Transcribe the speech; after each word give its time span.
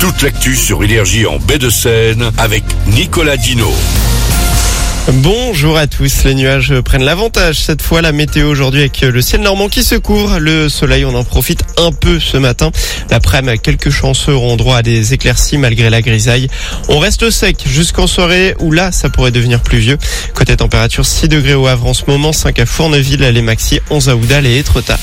toute 0.00 0.22
l'actu 0.22 0.54
sur 0.54 0.84
Énergie 0.84 1.26
en 1.26 1.38
baie 1.38 1.58
de 1.58 1.70
Seine 1.70 2.30
avec 2.38 2.62
Nicolas 2.86 3.36
Dino. 3.36 3.72
Bonjour 5.12 5.76
à 5.76 5.86
tous, 5.86 6.24
les 6.24 6.34
nuages 6.34 6.72
prennent 6.82 7.04
l'avantage. 7.04 7.56
Cette 7.56 7.82
fois, 7.82 8.02
la 8.02 8.12
météo 8.12 8.48
aujourd'hui 8.48 8.80
avec 8.80 9.00
le 9.00 9.20
ciel 9.22 9.40
normand 9.40 9.68
qui 9.68 9.82
se 9.82 9.94
couvre. 9.96 10.38
Le 10.38 10.68
soleil, 10.68 11.04
on 11.04 11.14
en 11.14 11.24
profite 11.24 11.64
un 11.78 11.90
peu 11.90 12.20
ce 12.20 12.36
matin. 12.36 12.70
L'après-midi, 13.10 13.58
quelques 13.60 13.90
chanceux 13.90 14.32
auront 14.32 14.56
droit 14.56 14.76
à 14.76 14.82
des 14.82 15.14
éclaircies 15.14 15.58
malgré 15.58 15.90
la 15.90 16.02
grisaille. 16.02 16.48
On 16.88 16.98
reste 16.98 17.30
sec 17.30 17.64
jusqu'en 17.66 18.06
soirée 18.06 18.54
où 18.60 18.70
là, 18.70 18.92
ça 18.92 19.08
pourrait 19.08 19.32
devenir 19.32 19.60
pluvieux. 19.60 19.98
Côté 20.34 20.56
température, 20.56 21.06
6 21.06 21.28
degrés 21.28 21.54
au 21.54 21.66
Havre 21.66 21.86
en 21.86 21.94
ce 21.94 22.04
moment, 22.06 22.32
5 22.32 22.58
à 22.58 22.66
Fourneville, 22.66 23.20
les 23.20 23.42
maxi 23.42 23.80
11 23.90 24.10
à 24.10 24.16
Oudal 24.16 24.46
et 24.46 24.58
Étretat. 24.58 24.98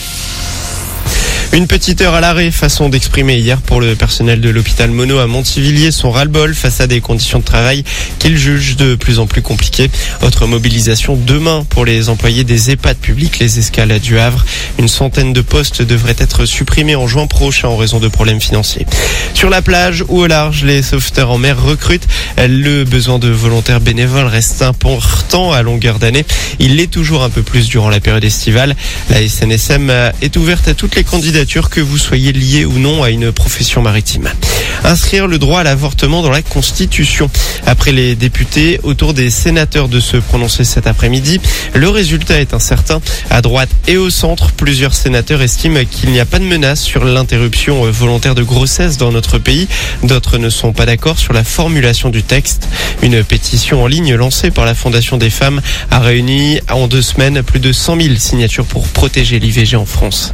Une 1.55 1.68
petite 1.68 2.02
heure 2.02 2.16
à 2.16 2.20
l'arrêt, 2.20 2.52
façon 2.52 2.90
d'exprimer 2.90 3.38
hier 3.38 3.62
pour 3.62 3.80
le 3.80 3.95
personnel 3.95 4.41
de 4.41 4.50
l'hôpital 4.50 4.91
Mono 4.91 5.20
à 5.20 5.26
Montivilliers 5.26 5.91
son 5.91 6.12
ras-le-bol 6.12 6.54
face 6.54 6.81
à 6.81 6.88
des 6.88 7.00
conditions 7.00 7.40
de 7.40 7.45
travail 7.45 7.86
qu'ils 8.20 8.38
jugent 8.38 8.76
de 8.76 8.95
plus 8.95 9.20
en 9.20 9.26
plus 9.26 9.41
compliquées. 9.41 9.90
Autre 10.22 10.48
mobilisation 10.48 11.16
demain 11.16 11.66
pour 11.70 11.86
les 11.86 12.09
employés 12.09 12.44
des 12.44 12.72
EHPAD 12.72 12.98
publics, 12.98 13.40
les 13.40 13.58
escales 13.58 14.02
du 14.02 14.20
Havre. 14.20 14.45
Une 14.80 14.90
centaine 14.90 15.31
de 15.31 15.40
postes 15.40 15.81
devraient 15.81 16.18
être 16.18 16.45
supprimés 16.45 16.98
en 16.98 17.08
juin 17.08 17.26
prochain 17.26 17.70
en 17.70 17.78
raison 17.78 18.00
de 18.00 18.09
problèmes 18.09 18.42
financiers. 18.42 18.86
Sur 19.34 19.50
la 19.50 19.62
plage 19.62 20.03
ou 20.09 20.20
au 20.20 20.28
large, 20.28 20.66
les 20.66 20.81
sauveteurs 20.81 21.31
en 21.31 21.38
mer 21.38 21.64
recrutent. 21.64 22.08
Le 22.38 22.84
besoin 22.84 23.17
de 23.17 23.30
volontaires 23.30 23.80
bénévoles 23.80 24.28
reste 24.28 24.62
important 24.62 25.53
à 25.53 25.62
longueur 25.62 26.00
d'année. 26.00 26.26
Il 26.59 26.76
l'est 26.76 26.92
toujours 26.92 27.23
un 27.23 27.30
peu 27.30 27.44
plus 27.44 27.70
durant 27.70 27.90
la 27.90 28.02
période 28.02 28.26
estivale. 28.26 28.76
La 29.09 29.26
SNSM 29.26 29.90
est 30.22 30.36
ouverte 30.36 30.67
à 30.67 30.73
toutes 30.73 30.98
les 30.98 31.06
candidatures 31.06 31.45
que 31.45 31.80
vous 31.80 31.99
soyez 31.99 32.34
lié 32.34 32.66
ou 32.66 32.80
non 32.80 33.03
à 33.03 33.11
une 33.11 33.31
profession 33.31 33.81
maritime. 33.81 34.30
Inscrire 34.83 35.28
le 35.28 35.38
droit 35.38 35.61
à 35.61 35.64
l'avortement 35.64 36.23
dans 36.23 36.31
la 36.31 36.42
Constitution. 36.42 37.30
Après 37.67 37.92
les 37.92 38.16
députés, 38.16 38.80
autour 38.83 39.14
des 39.14 39.30
sénateurs 39.30 39.88
de 39.88 40.00
se 40.00 40.17
prononcer 40.17 40.64
cet 40.64 40.88
après-midi, 40.88 41.39
le 41.73 41.88
résultat 41.89 42.42
est 42.42 42.53
incertain. 42.53 43.00
À 43.30 43.42
droite 43.42 43.69
et 43.88 43.97
au 43.97 44.09
centre, 44.09 44.52
plusieurs 44.53 44.95
sénateurs 44.95 45.42
estiment 45.44 45.86
qu'il 45.86 46.09
n'y 46.09 46.19
a 46.19 46.25
pas 46.25 46.39
de 46.39 46.45
menace 46.45 46.81
sur 46.81 47.06
l'interruption 47.06 47.89
volontaire 47.91 48.36
de 48.36 48.44
grossesse 48.44 48.97
dans 48.97 49.12
notre 49.12 49.38
pays. 49.38 49.67
D'autres 50.03 50.39
ne 50.39 50.50
sont 50.50 50.73
pas 50.73 50.88
d'accord 50.88 51.19
sur 51.19 51.31
la 51.31 51.44
formulation 51.44 52.09
du 52.09 52.23
texte. 52.23 52.67
Une 53.03 53.23
pétition 53.23 53.84
en 53.84 53.88
ligne 53.88 54.16
lancée 54.16 54.50
par 54.50 54.66
la 54.66 54.73
Fondation 54.73 55.17
des 55.17 55.30
femmes 55.30 55.62
a 55.91 56.00
réuni 56.00 56.59
en 56.72 56.88
deux 56.88 57.03
semaines 57.03 57.44
plus 57.44 57.59
de 57.59 57.72
100 57.72 58.02
000 58.02 58.16
signatures 58.16 58.66
pour 58.66 58.88
protéger 58.88 59.39
l'IVG 59.39 59.75
en 59.75 59.86
France. 59.86 60.34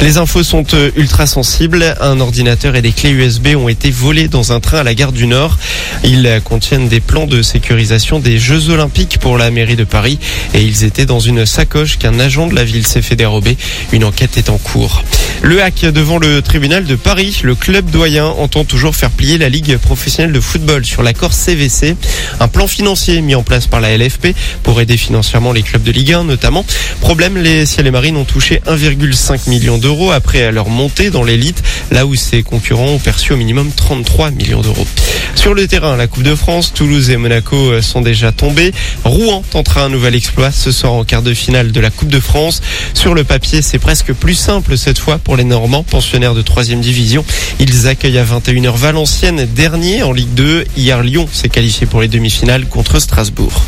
Les 0.00 0.18
infos 0.18 0.42
sont 0.42 0.64
euh, 0.74 0.90
ultra 0.96 1.26
sensibles. 1.26 1.94
Un 2.00 2.20
ordinateur 2.20 2.76
et 2.76 2.82
des 2.82 2.92
clés 2.92 3.10
USB 3.10 3.48
ont 3.56 3.68
été 3.68 3.90
volés 3.90 4.28
dans 4.28 4.52
un 4.52 4.60
train 4.60 4.78
à 4.78 4.82
la 4.82 4.94
gare 4.94 5.12
du 5.12 5.26
Nord. 5.26 5.58
Ils 6.02 6.40
contiennent 6.44 6.88
des 6.88 7.00
plans 7.00 7.26
de 7.26 7.42
sécurisation 7.42 8.18
des 8.18 8.38
Jeux 8.38 8.70
Olympiques 8.70 9.18
pour 9.18 9.38
la 9.38 9.50
mairie 9.50 9.76
de 9.76 9.84
Paris 9.84 10.18
et 10.52 10.62
ils 10.62 10.84
étaient 10.84 11.06
dans 11.06 11.20
une 11.20 11.46
sacoche 11.46 11.98
qu'un 11.98 12.18
agent 12.18 12.46
de 12.48 12.54
la 12.54 12.64
ville 12.64 12.86
s'est 12.86 13.02
fait 13.02 13.16
dérober. 13.16 13.56
Une 13.92 14.04
enquête 14.04 14.36
est 14.36 14.50
en 14.50 14.58
cours. 14.58 15.02
Le 15.42 15.62
hack 15.62 15.80
devant 15.80 16.18
le 16.18 16.42
tribunal 16.42 16.84
de 16.84 16.96
Paris. 16.96 17.40
Le 17.42 17.54
club 17.54 17.90
doyen 17.90 18.26
entend 18.26 18.64
toujours 18.64 18.96
faire 18.96 19.10
plier 19.10 19.38
la 19.38 19.48
Ligue 19.48 19.76
professionnelle 19.78 20.32
de 20.32 20.40
football 20.40 20.84
sur 20.84 21.02
l'accord 21.02 21.32
CVC. 21.32 21.96
Un 22.40 22.48
plan 22.48 22.66
financier 22.66 23.20
mis 23.20 23.34
en 23.34 23.42
place 23.42 23.66
par 23.66 23.80
la 23.80 23.96
LFP 23.96 24.28
pour 24.62 24.80
aider 24.80 24.96
financièrement 24.96 25.52
les 25.52 25.62
clubs 25.62 25.82
de 25.82 25.92
Ligue 25.92 26.12
1 26.12 26.24
notamment. 26.24 26.64
Problème, 27.00 27.36
les 27.36 27.66
Ciel 27.66 27.86
et 27.86 27.90
Marines 27.90 28.16
ont 28.16 28.24
touché 28.24 28.60
1,5 28.66 29.48
million 29.48 29.78
d'euros 29.78 30.10
après 30.10 30.50
leur 30.52 30.68
montée 30.68 31.10
dans 31.10 31.22
l'élite, 31.22 31.62
là 31.90 32.06
où 32.06 32.14
ses 32.14 32.42
concurrents 32.42 32.86
ont 32.86 32.98
perçu 32.98 33.32
au 33.32 33.36
minimum 33.36 33.70
33 33.74 34.30
millions 34.30 34.62
d'euros. 34.62 34.86
Sur 35.34 35.54
le 35.54 35.66
terrain, 35.66 35.96
la 35.96 36.06
Coupe 36.06 36.22
de 36.22 36.34
France, 36.34 36.72
Toulouse 36.72 37.10
et 37.10 37.16
Monaco 37.16 37.80
sont 37.82 38.00
déjà 38.00 38.32
tombés. 38.32 38.72
Rouen 39.04 39.42
tentera 39.50 39.82
un 39.82 39.88
nouvel 39.88 40.14
exploit 40.14 40.50
ce 40.50 40.72
soir 40.72 40.92
en 40.92 41.04
quart 41.04 41.22
de 41.22 41.34
finale 41.34 41.72
de 41.72 41.80
la 41.80 41.90
Coupe 41.90 42.08
de 42.08 42.20
France. 42.20 42.62
Sur 42.94 43.14
le 43.14 43.24
papier, 43.24 43.62
c'est 43.62 43.78
presque 43.78 44.12
plus 44.12 44.34
simple 44.34 44.78
cette 44.78 44.98
fois 44.98 45.18
pour 45.18 45.36
les 45.36 45.44
Normands, 45.44 45.82
pensionnaires 45.82 46.34
de 46.34 46.42
3 46.42 46.64
division. 46.64 47.24
Ils 47.60 47.86
accueillent 47.86 48.18
à 48.18 48.24
21h 48.24 48.76
Valenciennes, 48.76 49.46
dernier 49.54 50.02
en 50.02 50.12
Ligue 50.12 50.34
2. 50.34 50.64
Hier, 50.76 51.02
Lyon 51.02 51.28
s'est 51.30 51.48
qualifié 51.48 51.86
pour 51.86 52.00
les 52.00 52.08
demi-finales 52.08 52.66
contre 52.66 52.98
Strasbourg. 52.98 53.62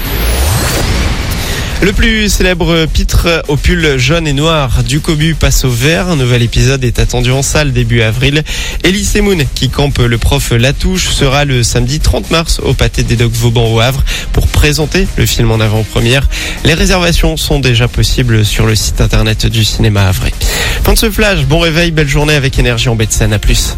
Le 1.82 1.92
plus 1.92 2.30
célèbre 2.30 2.86
pitre 2.86 3.44
au 3.48 3.56
pull 3.56 3.98
jaune 3.98 4.26
et 4.26 4.32
noir 4.32 4.82
du 4.82 5.00
Cobu 5.00 5.34
passe 5.34 5.64
au 5.64 5.70
vert. 5.70 6.08
Un 6.08 6.16
nouvel 6.16 6.42
épisode 6.42 6.82
est 6.84 6.98
attendu 6.98 7.30
en 7.30 7.42
salle 7.42 7.72
début 7.72 8.00
avril. 8.00 8.42
Elise 8.82 9.16
Moon, 9.16 9.36
qui 9.54 9.68
campe 9.68 9.98
le 9.98 10.16
prof 10.16 10.52
Latouche, 10.52 11.08
sera 11.08 11.44
le 11.44 11.62
samedi 11.62 12.00
30 12.00 12.30
mars 12.30 12.60
au 12.64 12.72
pâté 12.72 13.02
des 13.02 13.16
Docs 13.16 13.32
Vauban 13.32 13.70
au 13.72 13.80
Havre 13.80 14.02
pour 14.32 14.46
présenter 14.48 15.06
le 15.16 15.26
film 15.26 15.50
en 15.50 15.60
avant-première. 15.60 16.28
Les 16.64 16.74
réservations 16.74 17.36
sont 17.36 17.60
déjà 17.60 17.88
possibles 17.88 18.44
sur 18.44 18.66
le 18.66 18.74
site 18.74 19.02
internet 19.02 19.46
du 19.46 19.62
cinéma 19.62 20.08
Havre. 20.08 20.28
Fin 20.82 20.94
de 20.94 20.98
ce 20.98 21.10
flash, 21.10 21.44
bon 21.44 21.60
réveil, 21.60 21.90
belle 21.90 22.08
journée 22.08 22.34
avec 22.34 22.58
énergie 22.58 22.88
en 22.88 22.96
baie 22.96 23.06
de. 23.06 23.32
À 23.32 23.38
plus. 23.38 23.76